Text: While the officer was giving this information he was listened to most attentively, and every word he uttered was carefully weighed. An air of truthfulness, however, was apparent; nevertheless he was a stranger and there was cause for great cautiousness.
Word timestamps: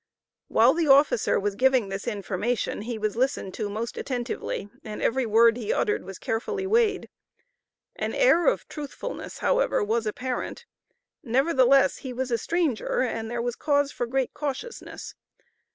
While 0.47 0.73
the 0.73 0.87
officer 0.87 1.39
was 1.39 1.53
giving 1.53 1.89
this 1.89 2.07
information 2.07 2.81
he 2.81 2.97
was 2.97 3.15
listened 3.15 3.53
to 3.53 3.69
most 3.69 3.99
attentively, 3.99 4.67
and 4.83 4.99
every 4.99 5.27
word 5.27 5.57
he 5.57 5.71
uttered 5.71 6.03
was 6.05 6.17
carefully 6.17 6.65
weighed. 6.65 7.07
An 7.97 8.15
air 8.15 8.47
of 8.47 8.67
truthfulness, 8.67 9.37
however, 9.45 9.83
was 9.83 10.07
apparent; 10.07 10.65
nevertheless 11.21 11.97
he 11.97 12.13
was 12.13 12.31
a 12.31 12.39
stranger 12.39 13.01
and 13.03 13.29
there 13.29 13.43
was 13.43 13.55
cause 13.55 13.91
for 13.91 14.07
great 14.07 14.33
cautiousness. 14.33 15.13